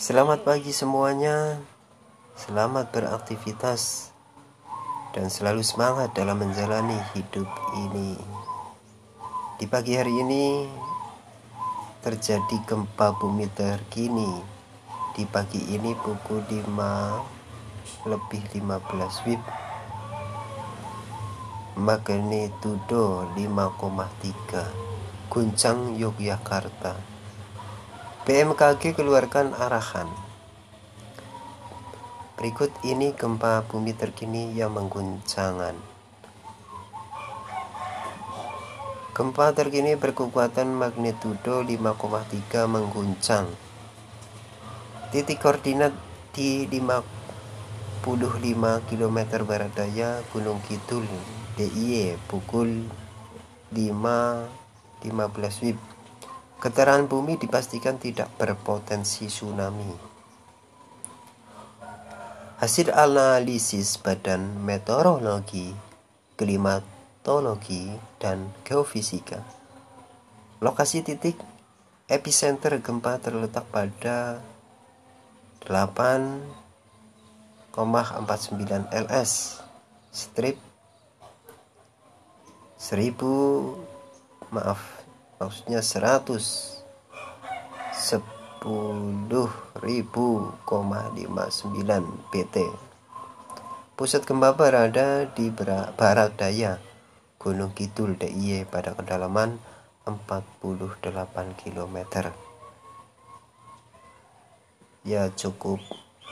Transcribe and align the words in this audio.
Selamat 0.00 0.48
pagi 0.48 0.72
semuanya. 0.72 1.60
Selamat 2.32 2.88
beraktivitas 2.88 4.08
dan 5.12 5.28
selalu 5.28 5.60
semangat 5.60 6.16
dalam 6.16 6.40
menjalani 6.40 6.96
hidup 7.12 7.44
ini. 7.76 8.16
Di 9.60 9.68
pagi 9.68 10.00
hari 10.00 10.24
ini 10.24 10.64
terjadi 12.00 12.64
gempa 12.64 13.12
bumi 13.12 13.44
terkini. 13.52 14.40
Di 15.12 15.28
pagi 15.28 15.68
ini 15.68 15.92
pukul 15.92 16.48
5 16.48 18.08
lebih 18.08 18.40
15 18.56 19.28
WIB 19.28 19.42
magnitudo 21.76 23.28
5,3 23.36 25.28
guncang 25.28 25.92
Yogyakarta 26.00 27.19
BMKG 28.30 28.94
keluarkan 28.94 29.58
arahan. 29.58 30.06
Berikut 32.38 32.70
ini 32.86 33.10
gempa 33.10 33.66
bumi 33.66 33.90
terkini 33.90 34.54
yang 34.54 34.70
mengguncangan. 34.70 35.74
Gempa 39.10 39.50
terkini 39.50 39.98
berkekuatan 39.98 40.70
magnitudo 40.70 41.66
5,3 41.66 42.70
mengguncang. 42.70 43.50
Titik 45.10 45.42
koordinat 45.42 45.90
di 46.30 46.70
55 46.70 48.06
km 48.86 49.18
barat 49.42 49.74
daya 49.74 50.22
Gunung 50.30 50.62
Kidul 50.70 51.02
DIY 51.58 52.14
pukul 52.30 52.86
5.15 53.74 55.66
WIB 55.66 55.99
Getaran 56.60 57.08
bumi 57.08 57.40
dipastikan 57.40 57.96
tidak 57.96 58.28
berpotensi 58.36 59.32
tsunami. 59.32 59.96
Hasil 62.60 62.92
analisis 62.92 63.96
Badan 63.96 64.60
Meteorologi, 64.60 65.72
Klimatologi, 66.36 67.96
dan 68.20 68.52
Geofisika. 68.60 69.40
Lokasi 70.60 71.00
titik 71.00 71.40
epicenter 72.12 72.76
gempa 72.84 73.16
terletak 73.16 73.64
pada 73.72 74.44
8,49 75.64 77.72
ls 79.08 79.64
strip 80.12 80.60
1000 82.76 84.52
maaf 84.52 84.99
maksudnya 85.40 85.80
100 85.80 86.84
10.000,59 87.96 89.80
pt 92.30 92.56
pusat 93.96 94.22
gempa 94.28 94.52
berada 94.52 95.24
di 95.32 95.48
barat 95.96 96.30
daya 96.36 96.78
Gunung 97.40 97.72
Kidul 97.72 98.20
DIY 98.20 98.68
pada 98.68 98.92
kedalaman 98.92 99.56
48 100.04 101.00
km 101.56 101.96
ya 105.08 105.32
cukup 105.32 105.80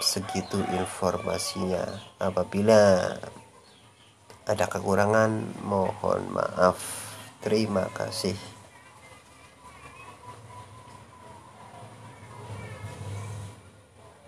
segitu 0.00 0.60
informasinya. 0.74 1.86
Apabila 2.18 3.14
ada 4.46 4.64
kekurangan 4.66 5.62
mohon 5.64 6.22
maaf. 6.30 6.78
Terima 7.42 7.86
kasih 7.94 8.55